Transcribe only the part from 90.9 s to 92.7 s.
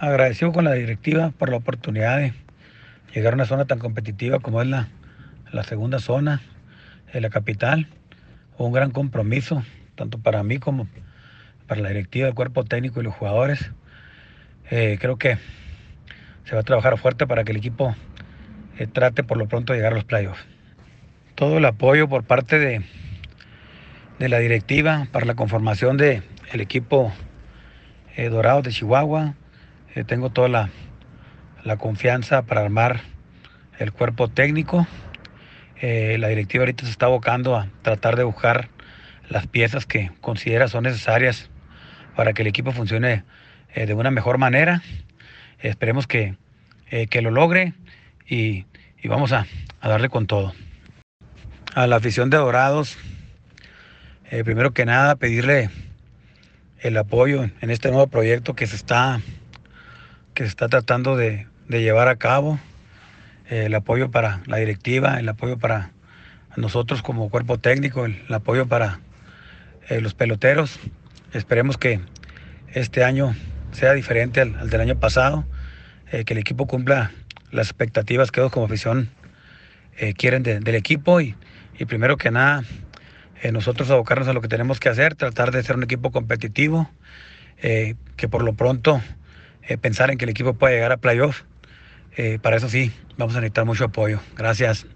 a playoff. Eh, para eso